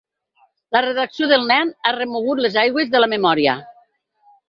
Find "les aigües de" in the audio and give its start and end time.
2.47-3.07